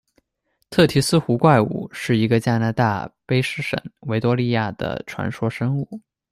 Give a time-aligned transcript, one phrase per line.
[0.71, 6.01] 忒提斯湖怪物是一个加拿大卑诗省维多利亚的传说生物。